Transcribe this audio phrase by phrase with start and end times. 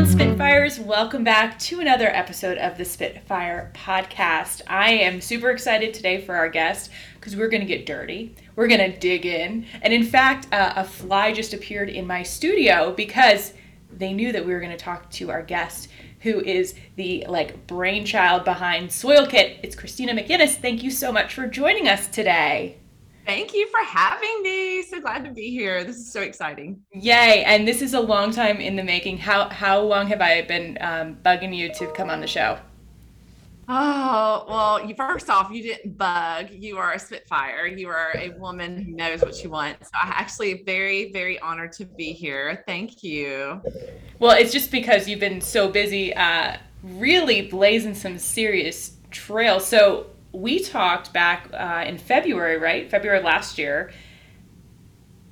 [0.00, 0.80] on, Spitfires?
[0.80, 4.62] Welcome back to another episode of the Spitfire podcast.
[4.66, 8.34] I am super excited today for our guest because we're going to get dirty.
[8.56, 9.66] We're going to dig in.
[9.82, 13.52] And in fact, uh, a fly just appeared in my studio because
[13.92, 15.88] they knew that we were going to talk to our guest
[16.20, 19.58] who is the like brainchild behind SoilKit.
[19.62, 20.54] It's Christina McInnis.
[20.54, 22.78] Thank you so much for joining us today.
[23.26, 24.82] Thank you for having me.
[24.82, 25.84] So glad to be here.
[25.84, 26.80] This is so exciting.
[26.92, 27.44] Yay!
[27.44, 29.18] And this is a long time in the making.
[29.18, 32.58] How how long have I been um, bugging you to come on the show?
[33.72, 36.48] Oh well, you first off, you didn't bug.
[36.50, 37.66] You are a Spitfire.
[37.68, 39.88] You are a woman who knows what she wants.
[39.88, 42.64] So I actually very very honored to be here.
[42.66, 43.60] Thank you.
[44.18, 49.66] Well, it's just because you've been so busy, uh, really blazing some serious trails.
[49.66, 52.90] So we talked back uh, in February, right?
[52.90, 53.92] February last year,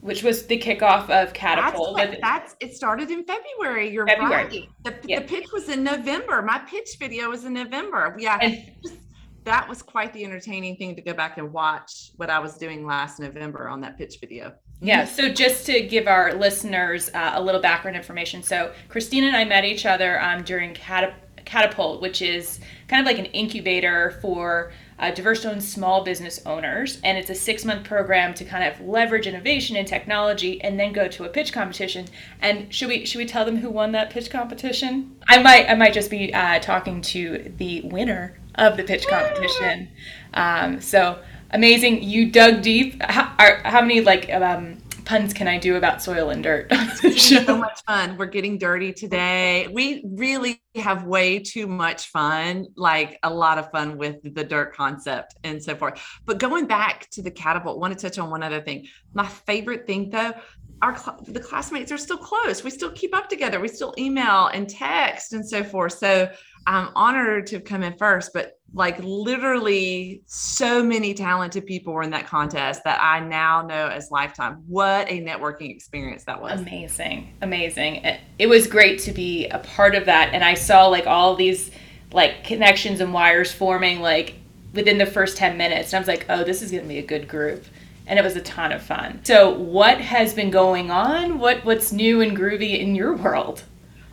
[0.00, 1.96] which was the kickoff of Catapult.
[1.96, 2.74] That's, that's it.
[2.74, 3.90] Started in February.
[3.90, 4.34] You're February.
[4.34, 4.68] right.
[4.84, 5.20] The, yeah.
[5.20, 6.42] the, pitch was in November.
[6.42, 8.16] My pitch video was in November.
[8.18, 8.38] Yeah.
[8.40, 8.72] And,
[9.44, 12.84] that was quite the entertaining thing to go back and watch what I was doing
[12.84, 14.52] last November on that pitch video.
[14.80, 15.06] Yeah.
[15.06, 19.44] So just to give our listeners uh, a little background information, so Christina and I
[19.44, 21.27] met each other um, during Catapult,
[22.00, 27.00] which is kind of like an incubator for uh, diverse owned small business owners.
[27.04, 30.92] And it's a six month program to kind of leverage innovation and technology and then
[30.92, 32.06] go to a pitch competition.
[32.40, 35.16] And should we should we tell them who won that pitch competition?
[35.28, 39.88] I might I might just be uh, talking to the winner of the pitch competition.
[40.34, 42.02] Um, so amazing!
[42.02, 43.00] You dug deep.
[43.02, 46.70] How, are, how many like um, puns can I do about soil and dirt?
[47.16, 48.18] so much fun.
[48.18, 49.66] We're getting dirty today.
[49.68, 54.74] We really have way too much fun, like a lot of fun with the dirt
[54.74, 55.98] concept and so forth.
[56.26, 58.86] But going back to the catapult, want to touch on one other thing.
[59.14, 60.34] My favorite thing though,
[60.82, 62.62] our the classmates are still close.
[62.62, 63.60] We still keep up together.
[63.60, 65.94] We still email and text and so forth.
[65.94, 66.30] So
[66.66, 72.10] I'm honored to come in first, but like literally so many talented people were in
[72.10, 74.62] that contest that I now know as lifetime.
[74.66, 76.60] What a networking experience that was.
[76.60, 77.32] Amazing.
[77.40, 78.04] Amazing.
[78.38, 80.34] It was great to be a part of that.
[80.34, 81.70] And I saw like all these
[82.12, 84.34] like connections and wires forming like
[84.74, 85.92] within the first 10 minutes.
[85.92, 87.64] And I was like, oh, this is going to be a good group.
[88.08, 89.20] And it was a ton of fun.
[89.22, 91.38] So what has been going on?
[91.38, 93.62] What what's new and groovy in your world?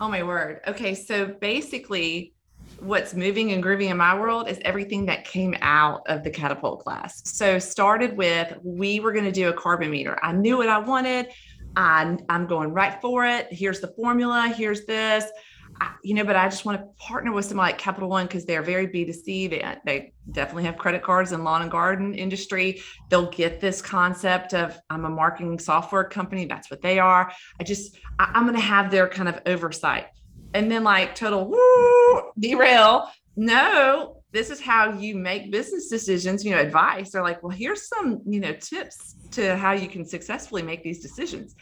[0.00, 0.60] Oh my word.
[0.68, 2.34] Okay, so basically
[2.80, 6.84] what's moving and grooving in my world is everything that came out of the catapult
[6.84, 7.22] class.
[7.24, 10.18] So started with we were going to do a carbon meter.
[10.22, 11.28] I knew what I wanted.
[11.76, 13.48] I, I'm going right for it.
[13.50, 14.52] Here's the formula.
[14.54, 15.24] Here's this.
[16.02, 18.62] You know, but I just want to partner with someone like Capital One because they're
[18.62, 19.50] very B2C.
[19.50, 22.80] They, they definitely have credit cards in lawn and garden industry.
[23.08, 26.46] They'll get this concept of I'm a marketing software company.
[26.46, 27.32] That's what they are.
[27.60, 30.06] I just, I, I'm going to have their kind of oversight
[30.54, 33.10] and then like total woo, derail.
[33.36, 37.10] No, this is how you make business decisions, you know, advice.
[37.10, 41.00] They're like, well, here's some, you know, tips to how you can successfully make these
[41.00, 41.56] decisions.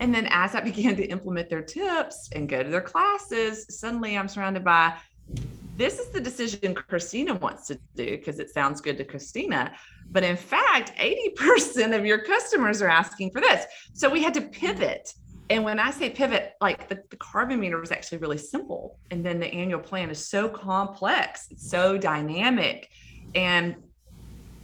[0.00, 4.18] And then as I began to implement their tips and go to their classes, suddenly
[4.18, 4.94] I'm surrounded by
[5.76, 9.72] this is the decision Christina wants to do because it sounds good to Christina.
[10.10, 13.64] But in fact, 80% of your customers are asking for this.
[13.92, 15.14] So we had to pivot
[15.50, 18.98] and when I say pivot, like the, the, carbon meter was actually really simple.
[19.10, 22.90] And then the annual plan is so complex, it's so dynamic.
[23.34, 23.76] And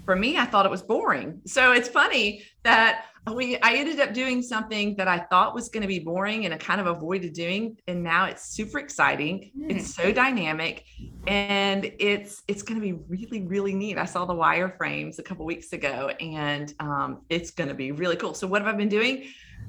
[0.05, 1.41] for me, I thought it was boring.
[1.47, 5.81] So it's funny that we I ended up doing something that I thought was going
[5.81, 7.77] to be boring and I kind of avoided doing.
[7.89, 9.51] And now it's super exciting.
[9.59, 9.77] Mm.
[9.77, 10.85] It's so dynamic
[11.27, 13.97] and it's it's going to be really, really neat.
[13.97, 18.17] I saw the wireframes a couple weeks ago and um, it's going to be really
[18.17, 18.35] cool.
[18.35, 19.25] So what have I been doing?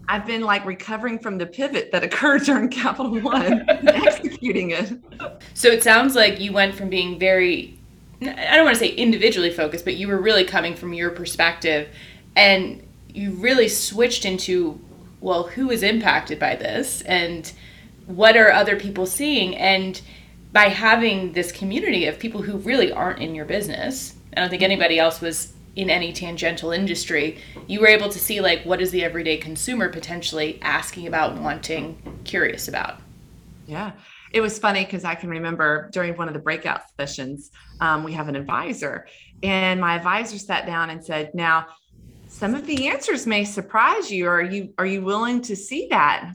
[0.08, 5.00] I've been like recovering from the pivot that occurred during Capital One, executing it.
[5.54, 7.80] So it sounds like you went from being very,
[8.22, 11.90] I don't want to say individually focused, but you were really coming from your perspective
[12.36, 14.80] and you really switched into,
[15.22, 17.52] well, who is impacted by this and
[18.06, 19.56] what are other people seeing?
[19.56, 20.00] And
[20.52, 24.62] by having this community of people who really aren't in your business, I don't think
[24.62, 24.72] mm-hmm.
[24.72, 27.38] anybody else was in any tangential industry,
[27.68, 31.98] you were able to see like what is the everyday consumer potentially asking about, wanting,
[32.24, 33.00] curious about.
[33.68, 33.92] Yeah.
[34.36, 38.12] It was funny because I can remember during one of the breakout sessions, um, we
[38.12, 39.08] have an advisor,
[39.42, 41.68] and my advisor sat down and said, Now,
[42.28, 44.28] some of the answers may surprise you.
[44.28, 46.34] Are you are you willing to see that?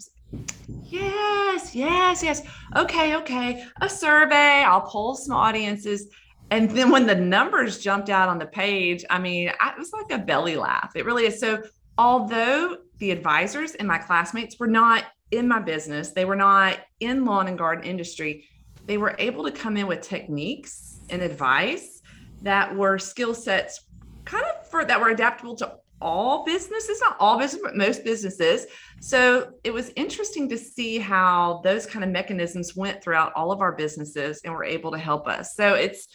[0.87, 2.41] Yes, yes, yes.
[2.75, 3.67] Okay, okay.
[3.83, 4.65] A survey.
[4.65, 6.09] I'll poll some audiences.
[6.51, 9.93] And then when the numbers jumped out on the page, I mean, I, it was
[9.93, 10.93] like a belly laugh.
[10.97, 11.39] It really is.
[11.39, 11.63] So,
[11.99, 17.25] although the advisors and my classmates were not in my business, they were not in
[17.25, 18.49] lawn and garden industry,
[18.87, 22.03] they were able to come in with techniques and advice
[22.43, 23.87] that were skill sets
[24.25, 28.67] kind of for that were adaptable to all businesses, not all business, but most businesses.
[29.01, 33.61] So it was interesting to see how those kind of mechanisms went throughout all of
[33.61, 35.55] our businesses and were able to help us.
[35.55, 36.09] So it's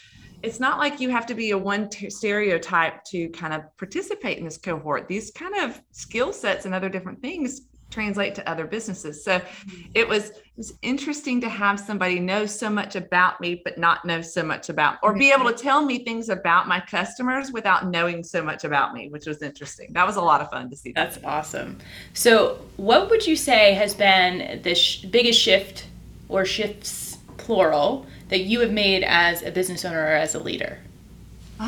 [0.44, 4.38] it's not like you have to be a one t- stereotype to kind of participate
[4.38, 5.07] in this cohort.
[5.07, 7.61] These kind of skill sets and other different things
[7.95, 9.24] translate to other businesses.
[9.24, 9.92] So mm-hmm.
[9.95, 14.06] it was it was interesting to have somebody know so much about me but not
[14.06, 17.88] know so much about or be able to tell me things about my customers without
[17.88, 19.94] knowing so much about me, which was interesting.
[19.94, 20.92] That was a lot of fun to see.
[20.92, 21.77] That's awesome.
[22.13, 25.88] So, what would you say has been the sh- biggest shift
[26.27, 30.80] or shifts plural that you have made as a business owner or as a leader?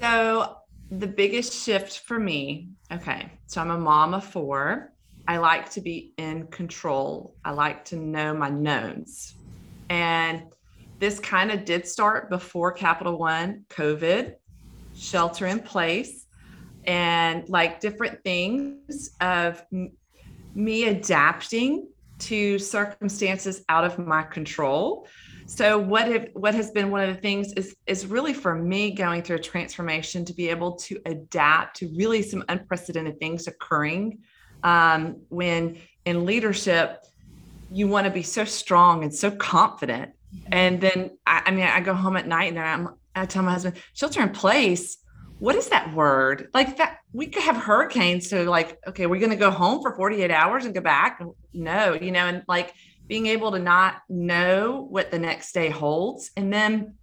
[0.00, 0.57] so,
[0.90, 3.30] the biggest shift for me Okay.
[3.46, 4.92] So I'm a mom of four.
[5.26, 7.34] I like to be in control.
[7.44, 9.34] I like to know my knowns.
[9.90, 10.44] And
[10.98, 14.34] this kind of did start before Capital One, COVID,
[14.96, 16.26] shelter in place,
[16.84, 19.62] and like different things of
[20.54, 21.88] me adapting
[22.20, 25.06] to circumstances out of my control
[25.48, 28.90] so what have what has been one of the things is is really for me
[28.90, 34.18] going through a transformation to be able to adapt to really some unprecedented things occurring
[34.62, 37.02] um, when in leadership
[37.72, 40.12] you want to be so strong and so confident.
[40.52, 43.52] And then I, I mean i go home at night and i'm i tell my
[43.52, 44.98] husband shelter in place
[45.38, 46.48] what is that word?
[46.52, 50.30] Like that we could have hurricanes so like okay we're to go home for 48
[50.30, 51.22] hours and go back.
[51.54, 52.74] No you know and like
[53.08, 56.94] being able to not know what the next day holds and then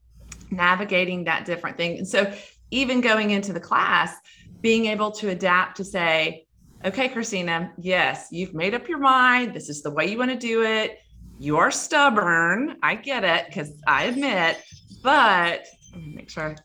[0.51, 1.97] navigating that different thing.
[1.97, 2.31] And so,
[2.71, 4.15] even going into the class,
[4.61, 6.45] being able to adapt to say,
[6.83, 9.53] okay, Christina, yes, you've made up your mind.
[9.53, 10.99] This is the way you want to do it.
[11.39, 12.77] You are stubborn.
[12.81, 14.61] I get it because I admit,
[15.03, 15.65] but
[15.95, 16.55] make sure.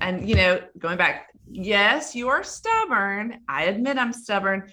[0.00, 3.40] And, you know, going back, yes, you are stubborn.
[3.48, 4.70] I admit I'm stubborn,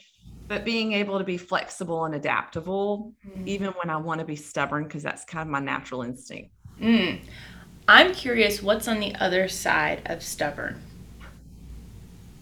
[0.47, 3.47] but being able to be flexible and adaptable, mm.
[3.47, 6.51] even when I want to be stubborn, because that's kind of my natural instinct.
[6.79, 7.19] Mm.
[7.87, 10.81] I'm curious, what's on the other side of stubborn?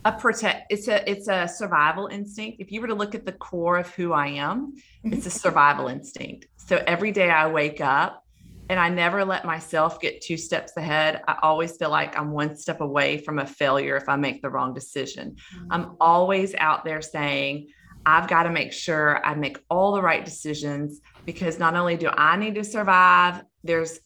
[0.04, 0.72] A protect.
[0.72, 2.60] It's a it's a survival instinct.
[2.60, 4.74] If you were to look at the core of who I am,
[5.06, 5.14] mm-hmm.
[5.14, 6.48] it's a survival instinct.
[6.58, 8.26] So every day I wake up,
[8.70, 11.22] and I never let myself get two steps ahead.
[11.28, 14.50] I always feel like I'm one step away from a failure if I make the
[14.50, 15.36] wrong decision.
[15.54, 15.68] Mm-hmm.
[15.72, 17.68] I'm always out there saying,
[18.06, 22.10] I've got to make sure I make all the right decisions because not only do
[22.10, 24.00] I need to survive, there's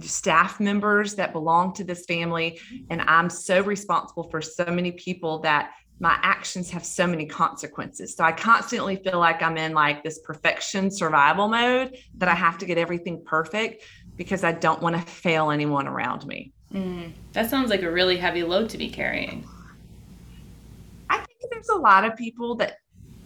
[0.00, 2.60] staff members that belong to this family.
[2.90, 8.16] And I'm so responsible for so many people that my actions have so many consequences.
[8.16, 12.58] So I constantly feel like I'm in like this perfection survival mode that I have
[12.58, 13.84] to get everything perfect
[14.16, 16.52] because I don't want to fail anyone around me.
[16.72, 19.46] Mm, that sounds like a really heavy load to be carrying.
[21.08, 22.78] I think there's a lot of people that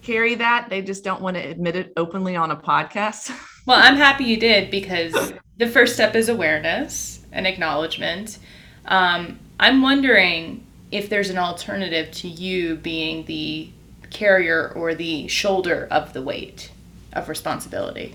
[0.07, 0.69] carry that.
[0.71, 3.31] They just don't want to admit it openly on a podcast.
[3.67, 8.39] well, I'm happy you did because the first step is awareness and acknowledgement.
[8.85, 13.71] Um, I'm wondering if there's an alternative to you being the
[14.11, 16.71] carrier or the shoulder of the weight
[17.13, 18.15] of responsibility.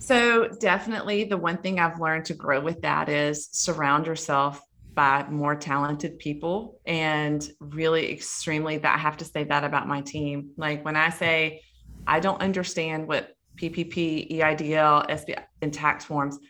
[0.00, 4.60] So, definitely the one thing I've learned to grow with that is surround yourself
[4.98, 10.00] by more talented people and really extremely that I have to say that about my
[10.00, 10.50] team.
[10.56, 11.62] Like when I say
[12.04, 16.40] I don't understand what PPP, EIDL, SBI, and tax forms,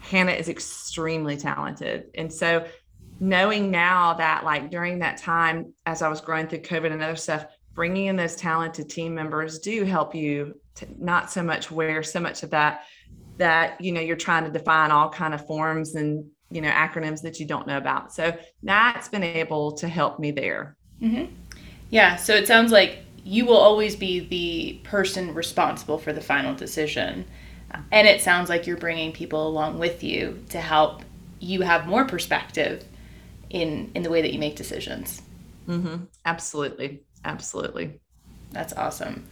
[0.00, 2.10] Hannah is extremely talented.
[2.14, 2.66] And so
[3.18, 7.16] knowing now that like during that time as I was growing through COVID and other
[7.16, 12.02] stuff, bringing in those talented team members do help you to not so much wear
[12.02, 12.82] so much of that
[13.38, 17.22] that you know you're trying to define all kind of forms and you know acronyms
[17.22, 18.12] that you don't know about.
[18.12, 20.76] So that's been able to help me there.
[21.02, 21.26] Mm-hmm.
[21.90, 26.54] yeah so it sounds like you will always be the person responsible for the final
[26.54, 27.26] decision.
[27.92, 31.02] And it sounds like you're bringing people along with you to help
[31.40, 32.84] you have more perspective
[33.50, 35.22] in in the way that you make decisions.
[35.68, 36.04] Mm-hmm.
[36.24, 37.02] absolutely.
[37.24, 38.00] Absolutely.
[38.52, 39.26] That's awesome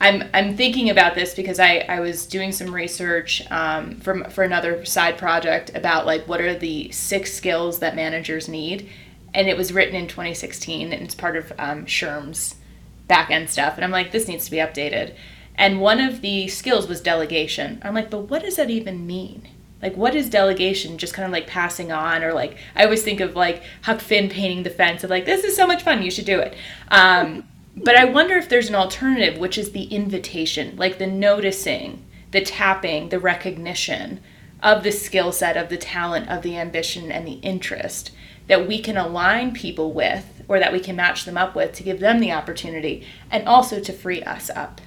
[0.00, 4.44] I'm I'm thinking about this because I, I was doing some research um, for for
[4.44, 8.88] another side project about like what are the six skills that managers need,
[9.34, 12.56] and it was written in 2016 and it's part of um, SHRM's
[13.08, 15.14] back end stuff, and I'm like this needs to be updated,
[15.56, 17.80] and one of the skills was delegation.
[17.82, 19.48] I'm like, but what does that even mean?
[19.82, 20.98] Like, what is delegation?
[20.98, 24.28] Just kind of like passing on, or like I always think of like Huck Finn
[24.28, 26.54] painting the fence of like this is so much fun, you should do it.
[26.88, 27.48] Um,
[27.84, 32.40] But I wonder if there's an alternative, which is the invitation, like the noticing, the
[32.40, 34.20] tapping, the recognition
[34.62, 38.10] of the skill set, of the talent, of the ambition, and the interest
[38.48, 41.82] that we can align people with or that we can match them up with to
[41.82, 44.80] give them the opportunity and also to free us up.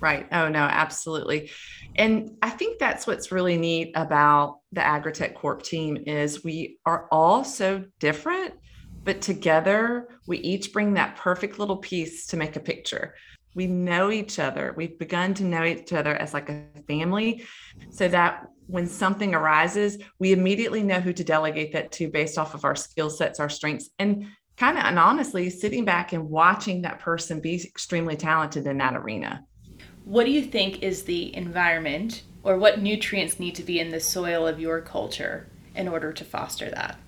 [0.00, 0.26] Right.
[0.32, 1.50] Oh, no, absolutely.
[1.96, 7.06] And I think that's what's really neat about the AgriTech Corp team is we are
[7.12, 8.54] all so different,
[9.04, 13.14] but together we each bring that perfect little piece to make a picture.
[13.54, 14.72] We know each other.
[14.76, 17.44] We've begun to know each other as like a family
[17.90, 22.54] so that when something arises, we immediately know who to delegate that to based off
[22.54, 26.82] of our skill sets, our strengths, and kind of and honestly sitting back and watching
[26.82, 29.44] that person be extremely talented in that arena.
[30.04, 34.00] What do you think is the environment or what nutrients need to be in the
[34.00, 36.98] soil of your culture in order to foster that?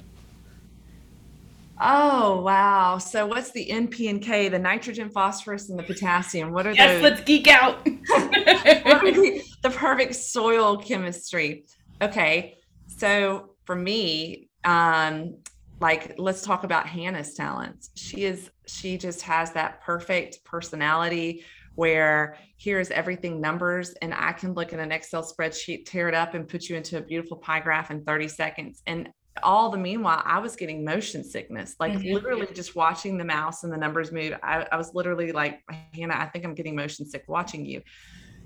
[1.81, 2.99] Oh wow!
[2.99, 4.49] So what's the N, P, and K?
[4.49, 6.53] The nitrogen, phosphorus, and the potassium.
[6.53, 7.03] What are yes, those?
[7.03, 7.85] let's geek out.
[7.85, 11.65] the perfect soil chemistry.
[12.01, 15.37] Okay, so for me, um,
[15.81, 17.91] like let's talk about Hannah's talents.
[17.97, 24.55] She is she just has that perfect personality where here's everything numbers and I can
[24.55, 27.61] look at an Excel spreadsheet, tear it up and put you into a beautiful pie
[27.61, 28.83] graph in 30 seconds.
[28.87, 29.09] And
[29.43, 32.15] all the meanwhile, I was getting motion sickness, like mm-hmm.
[32.15, 34.35] literally just watching the mouse and the numbers move.
[34.43, 35.61] I, I, was literally like,
[35.93, 37.83] Hannah, I think I'm getting motion sick watching you.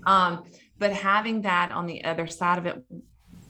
[0.05, 0.43] Um,
[0.79, 2.83] but having that on the other side of it,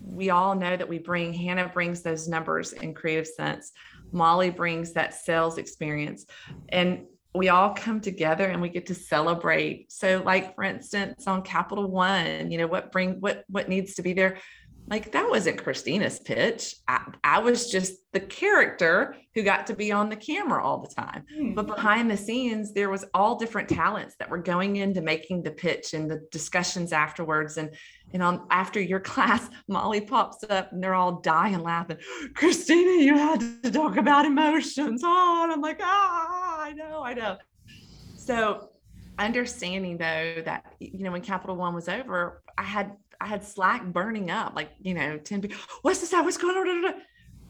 [0.01, 3.71] we all know that we bring, Hannah brings those numbers in creative sense.
[4.11, 6.25] Molly brings that sales experience.
[6.69, 7.05] And
[7.35, 9.91] we all come together and we get to celebrate.
[9.91, 14.01] So, like for instance, on Capital One, you know, what bring what what needs to
[14.01, 14.39] be there
[14.89, 16.75] like that wasn't Christina's pitch.
[16.87, 20.93] I, I, was just the character who got to be on the camera all the
[20.93, 21.25] time.
[21.31, 21.53] Mm-hmm.
[21.53, 25.51] But behind the scenes, there was all different talents that were going into making the
[25.51, 27.57] pitch and the discussions afterwards.
[27.57, 27.75] And
[28.13, 31.97] and on after your class, Molly pops up and they're all dying laughing.
[32.33, 35.01] Christina, you had to talk about emotions.
[35.05, 37.37] Oh, and I'm like, ah, I know, I know.
[38.17, 38.71] So
[39.19, 43.85] understanding though that you know when Capital One was over, I had I had Slack
[43.85, 46.11] burning up, like, you know, 10 people, what's this?
[46.11, 46.93] What's going on?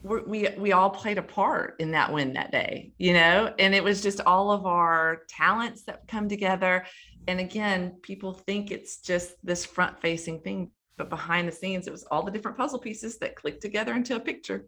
[0.01, 3.83] We we all played a part in that win that day, you know, and it
[3.83, 6.85] was just all of our talents that come together.
[7.27, 11.91] And again, people think it's just this front facing thing, but behind the scenes, it
[11.91, 14.67] was all the different puzzle pieces that clicked together into a picture.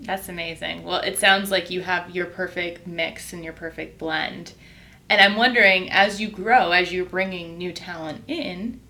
[0.00, 0.82] That's amazing.
[0.82, 4.54] Well, it sounds like you have your perfect mix and your perfect blend.
[5.08, 8.80] And I'm wondering, as you grow, as you're bringing new talent in,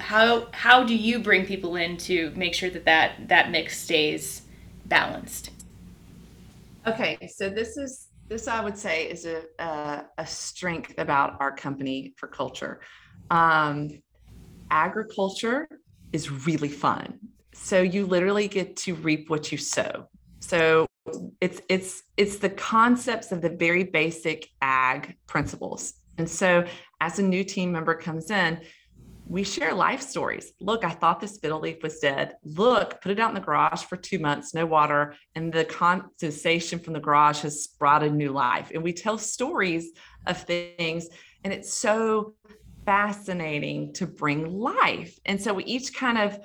[0.00, 4.42] how how do you bring people in to make sure that that, that mix stays
[4.86, 5.50] balanced?
[6.86, 11.54] Okay, so this is this I would say is a a, a strength about our
[11.54, 12.80] company for culture.
[13.30, 14.02] Um,
[14.70, 15.68] agriculture
[16.12, 17.18] is really fun.
[17.52, 20.08] So you literally get to reap what you sow.
[20.40, 20.86] So
[21.40, 25.94] it's it's it's the concepts of the very basic ag principles.
[26.18, 26.64] And so
[27.00, 28.60] as a new team member comes in,
[29.28, 30.52] we share life stories.
[30.60, 32.36] Look, I thought this fiddle leaf was dead.
[32.44, 36.78] Look, put it out in the garage for two months, no water, and the condensation
[36.78, 38.70] from the garage has sprouted new life.
[38.72, 39.90] And we tell stories
[40.26, 41.08] of things,
[41.42, 42.34] and it's so
[42.84, 45.18] fascinating to bring life.
[45.24, 46.38] And so we each kind of,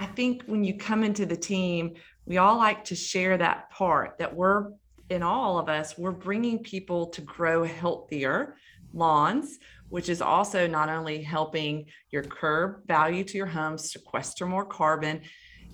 [0.00, 4.16] I think when you come into the team, we all like to share that part
[4.18, 4.70] that we're
[5.10, 8.56] in all of us, we're bringing people to grow healthier
[8.94, 9.58] lawns
[9.92, 15.20] which is also not only helping your curb value to your home, sequester more carbon.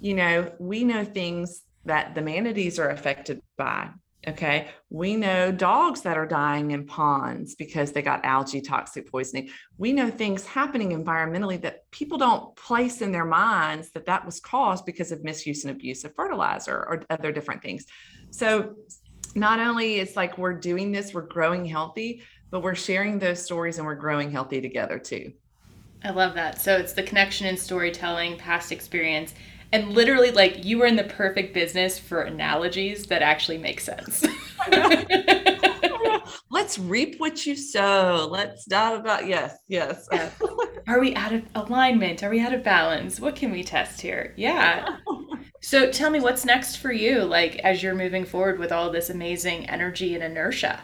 [0.00, 3.90] You know, we know things that the manatees are affected by.
[4.26, 4.70] Okay.
[4.90, 9.50] We know dogs that are dying in ponds because they got algae toxic poisoning.
[9.76, 14.40] We know things happening environmentally that people don't place in their minds that that was
[14.40, 17.86] caused because of misuse and abuse of fertilizer or other different things.
[18.30, 18.74] So,
[19.34, 23.78] not only it's like we're doing this, we're growing healthy, but we're sharing those stories
[23.78, 25.32] and we're growing healthy together too.
[26.04, 26.60] I love that.
[26.60, 29.34] So it's the connection in storytelling, past experience,
[29.72, 34.24] and literally like you were in the perfect business for analogies that actually make sense.
[36.50, 38.28] Let's reap what you sow.
[38.30, 40.08] Let's dot about yes, yes.
[40.86, 42.22] Are we out of alignment?
[42.22, 43.20] Are we out of balance?
[43.20, 44.34] What can we test here?
[44.36, 44.96] Yeah.
[45.60, 49.10] So tell me what's next for you like as you're moving forward with all this
[49.10, 50.80] amazing energy and inertia?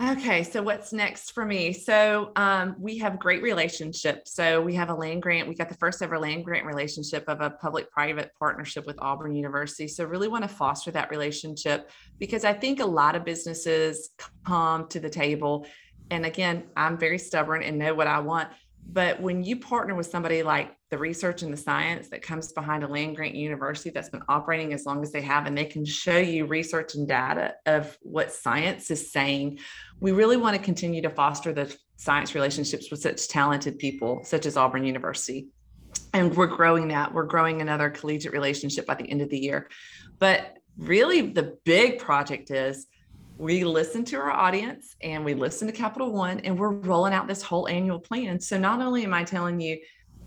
[0.00, 1.72] Okay, so what's next for me?
[1.72, 4.34] So um, we have great relationships.
[4.34, 5.48] So we have a land grant.
[5.48, 9.86] We got the first ever land grant relationship of a public-private partnership with Auburn University.
[9.86, 14.10] So really want to foster that relationship because I think a lot of businesses
[14.44, 15.66] come to the table
[16.12, 18.50] and again, I'm very stubborn and know what I want.
[18.84, 22.84] But when you partner with somebody like the research and the science that comes behind
[22.84, 25.84] a land grant university that's been operating as long as they have, and they can
[25.84, 29.58] show you research and data of what science is saying,
[30.00, 34.44] we really want to continue to foster the science relationships with such talented people, such
[34.44, 35.48] as Auburn University.
[36.12, 37.14] And we're growing that.
[37.14, 39.68] We're growing another collegiate relationship by the end of the year.
[40.18, 42.86] But really, the big project is
[43.38, 47.26] we listen to our audience and we listen to Capital One and we're rolling out
[47.26, 48.40] this whole annual plan.
[48.40, 49.78] So not only am I telling you,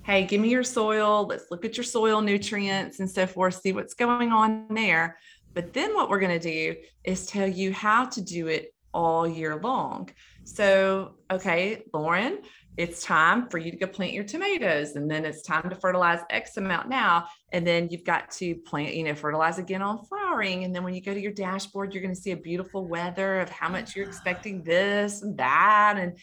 [0.04, 3.72] hey, give me your soil, let's look at your soil nutrients and so forth, see
[3.72, 5.18] what's going on there.
[5.54, 9.28] But then what we're going to do is tell you how to do it all
[9.28, 10.10] year long.
[10.44, 12.40] So, okay, Lauren,
[12.78, 16.20] it's time for you to go plant your tomatoes and then it's time to fertilize
[16.30, 20.64] x amount now and then you've got to plant you know fertilize again on flowering
[20.64, 23.40] and then when you go to your dashboard you're going to see a beautiful weather
[23.40, 24.10] of how much you're ah.
[24.10, 26.18] expecting this and that and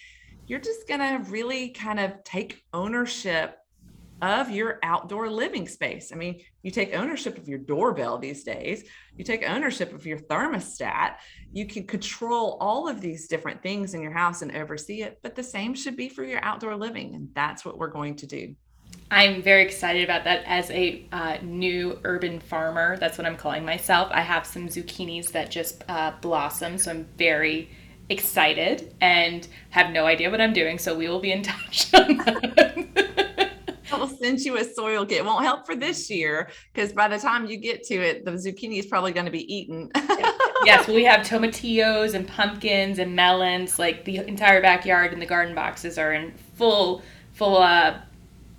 [0.46, 3.56] you're just going to really kind of take ownership
[4.22, 6.12] of your outdoor living space.
[6.12, 8.84] I mean, you take ownership of your doorbell these days,
[9.16, 11.16] you take ownership of your thermostat,
[11.52, 15.34] you can control all of these different things in your house and oversee it, but
[15.34, 17.14] the same should be for your outdoor living.
[17.16, 18.54] And that's what we're going to do.
[19.10, 22.96] I'm very excited about that as a uh, new urban farmer.
[22.98, 24.08] That's what I'm calling myself.
[24.12, 27.70] I have some zucchinis that just uh, blossom, so I'm very
[28.08, 30.78] excited and have no idea what I'm doing.
[30.78, 31.90] So we will be in touch
[34.22, 35.18] send you a soil kit.
[35.18, 38.32] It won't help for this year because by the time you get to it, the
[38.32, 39.90] zucchini is probably going to be eaten.
[40.64, 43.78] yes, we have tomatillos and pumpkins and melons.
[43.78, 47.02] Like the entire backyard and the garden boxes are in full,
[47.32, 47.98] full uh,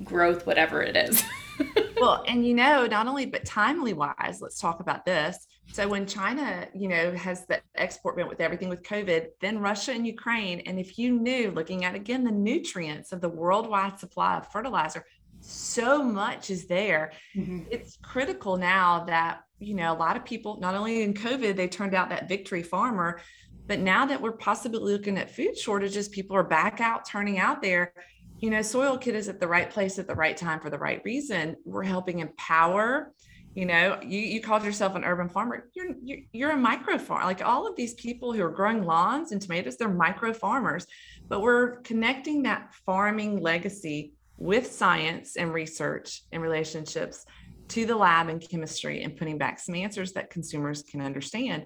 [0.03, 1.23] growth, whatever it is.
[2.01, 5.47] well, and you know, not only but timely wise, let's talk about this.
[5.71, 9.91] So when China, you know, has the export ban with everything with COVID, then Russia
[9.93, 14.37] and Ukraine, and if you knew, looking at again the nutrients of the worldwide supply
[14.37, 15.05] of fertilizer,
[15.43, 17.11] so much is there.
[17.35, 17.61] Mm-hmm.
[17.69, 21.67] It's critical now that, you know, a lot of people, not only in COVID, they
[21.67, 23.21] turned out that victory farmer,
[23.67, 27.61] but now that we're possibly looking at food shortages, people are back out, turning out
[27.61, 27.93] there.
[28.39, 31.01] You know, SoilKit is at the right place at the right time for the right
[31.05, 31.55] reason.
[31.63, 33.13] We're helping empower.
[33.55, 35.69] You know, you, you called yourself an urban farmer.
[35.73, 37.23] You're, you're you're a micro farm.
[37.23, 40.87] Like all of these people who are growing lawns and tomatoes, they're micro farmers.
[41.29, 47.25] But we're connecting that farming legacy with science and research and relationships
[47.69, 51.65] to the lab and chemistry and putting back some answers that consumers can understand.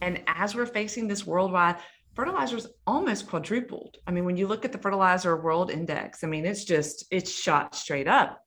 [0.00, 1.76] And as we're facing this worldwide,
[2.14, 3.98] fertilizers almost quadrupled.
[4.06, 7.30] I mean, when you look at the fertilizer world index, I mean, it's just, it's
[7.30, 8.44] shot straight up.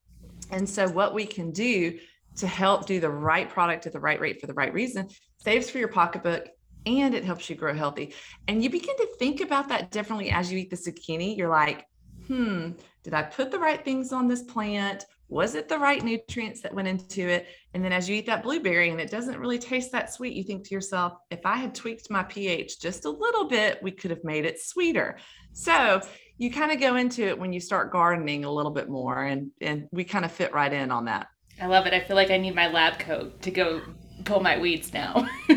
[0.52, 1.98] And so, what we can do
[2.38, 5.70] to help do the right product at the right rate for the right reason saves
[5.70, 6.48] for your pocketbook
[6.86, 8.14] and it helps you grow healthy.
[8.48, 11.38] And you begin to think about that differently as you eat the zucchini.
[11.38, 11.86] You're like,
[12.28, 12.72] hmm,
[13.04, 15.06] did I put the right things on this plant?
[15.30, 17.48] Was it the right nutrients that went into it?
[17.74, 20.44] And then as you eat that blueberry and it doesn't really taste that sweet, you
[20.44, 24.12] think to yourself, if I had tweaked my pH just a little bit, we could
[24.12, 25.18] have made it sweeter.
[25.54, 26.02] So
[26.38, 29.52] you kind of go into it when you start gardening a little bit more, and,
[29.62, 31.28] and we kind of fit right in on that.
[31.62, 31.94] I love it.
[31.94, 33.82] I feel like I need my lab coat to go
[34.26, 35.28] pull my weeds now.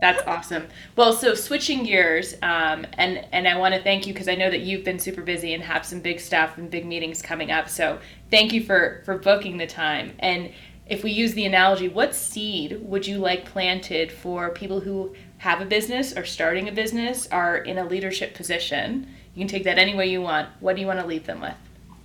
[0.00, 0.68] That's awesome.
[0.94, 4.48] Well, so switching gears, um, and and I want to thank you because I know
[4.48, 7.68] that you've been super busy and have some big stuff and big meetings coming up.
[7.68, 7.98] So
[8.30, 10.12] thank you for for booking the time.
[10.20, 10.52] And
[10.86, 15.60] if we use the analogy, what seed would you like planted for people who have
[15.60, 19.08] a business or starting a business, are in a leadership position?
[19.34, 20.48] You can take that any way you want.
[20.60, 21.54] What do you want to leave them with?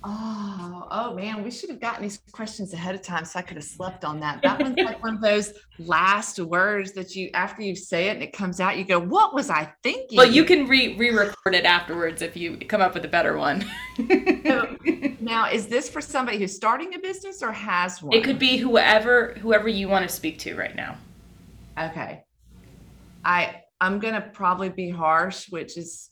[0.06, 3.56] Oh, oh man, we should have gotten these questions ahead of time so I could
[3.56, 4.42] have slept on that.
[4.42, 8.22] That one's like one of those last words that you after you say it and
[8.22, 10.18] it comes out, you go, What was I thinking?
[10.18, 13.64] Well, you can re re-record it afterwards if you come up with a better one.
[13.96, 14.76] so,
[15.20, 18.12] now, is this for somebody who's starting a business or has one?
[18.12, 20.98] It could be whoever whoever you want to speak to right now.
[21.80, 22.24] Okay.
[23.24, 26.10] I I'm gonna probably be harsh, which is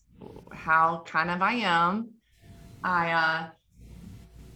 [0.51, 2.13] how kind of I am.
[2.83, 3.47] I uh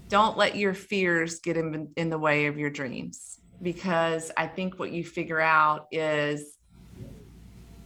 [0.09, 4.79] don't let your fears get in, in the way of your dreams because I think
[4.79, 6.59] what you figure out is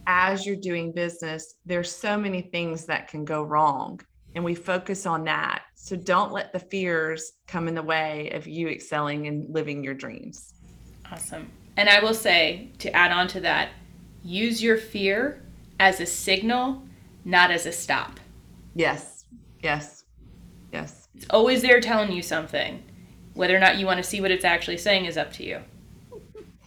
[0.07, 3.99] as you're doing business, there's so many things that can go wrong,
[4.35, 5.63] and we focus on that.
[5.75, 9.93] So don't let the fears come in the way of you excelling and living your
[9.93, 10.53] dreams.
[11.11, 11.49] Awesome.
[11.77, 13.69] And I will say to add on to that,
[14.23, 15.41] use your fear
[15.79, 16.83] as a signal,
[17.25, 18.19] not as a stop.
[18.75, 19.25] Yes.
[19.61, 20.03] Yes.
[20.71, 21.00] Yes.
[21.15, 22.83] It's always there telling you something.
[23.33, 25.61] Whether or not you want to see what it's actually saying is up to you.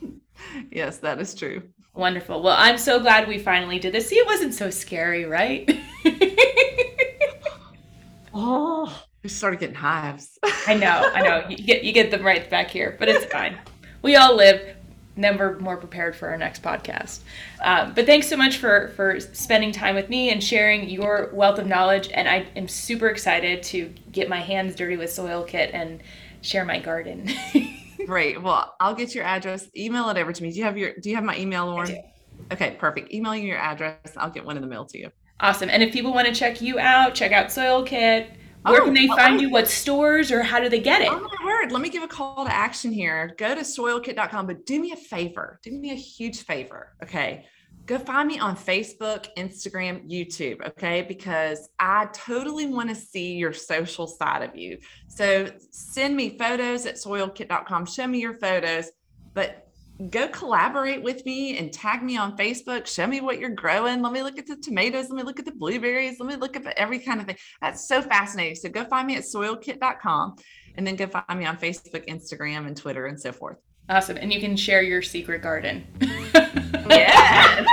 [0.70, 1.62] yes, that is true.
[1.94, 2.42] Wonderful.
[2.42, 4.08] Well, I'm so glad we finally did this.
[4.08, 5.78] See, it wasn't so scary, right?
[8.34, 10.38] oh, we started getting hives.
[10.66, 11.48] I know, I know.
[11.48, 13.58] You get you get them right back here, but it's fine.
[14.02, 14.76] We all live.
[15.16, 17.20] Then we're more prepared for our next podcast.
[17.62, 21.58] Um, but thanks so much for for spending time with me and sharing your wealth
[21.58, 22.10] of knowledge.
[22.12, 26.02] And I am super excited to get my hands dirty with SoilKit and
[26.42, 27.30] share my garden.
[28.06, 28.42] Great.
[28.42, 29.68] Well, I'll get your address.
[29.76, 30.50] Email it over to me.
[30.50, 32.02] Do you have your Do you have my email, Lauren?
[32.52, 33.12] Okay, perfect.
[33.12, 34.16] Email you your address.
[34.16, 35.10] I'll get one in the mail to you.
[35.40, 35.70] Awesome.
[35.70, 38.30] And if people want to check you out, check out SoilKit.
[38.64, 39.50] Where oh, can they find you?
[39.50, 41.08] What stores or how do they get it?
[41.10, 41.70] Oh my word.
[41.70, 43.34] Let me give a call to action here.
[43.36, 45.60] Go to soilkit.com, but do me a favor.
[45.62, 46.94] Do me a huge favor.
[47.02, 47.44] Okay
[47.86, 51.02] go find me on Facebook, Instagram, YouTube, okay?
[51.02, 54.78] Because I totally want to see your social side of you.
[55.08, 58.90] So send me photos at soilkit.com, show me your photos,
[59.34, 59.63] but
[60.10, 62.86] go collaborate with me and tag me on Facebook.
[62.86, 64.02] Show me what you're growing.
[64.02, 65.08] Let me look at the tomatoes.
[65.08, 66.18] Let me look at the blueberries.
[66.18, 67.36] Let me look at every kind of thing.
[67.60, 68.56] That's so fascinating.
[68.56, 70.36] So go find me at soilkit.com
[70.76, 73.58] and then go find me on Facebook, Instagram, and Twitter and so forth.
[73.88, 74.16] Awesome.
[74.16, 75.84] And you can share your secret garden.
[76.88, 77.66] yes.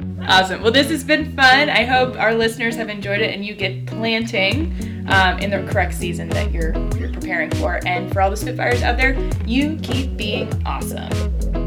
[0.30, 0.62] awesome.
[0.62, 1.68] Well, this has been fun.
[1.68, 5.94] I hope our listeners have enjoyed it and you get planting um, in the correct
[5.94, 7.80] season that you're you're preparing for.
[7.84, 11.59] And for all the Spitfires out there, you keep being awesome.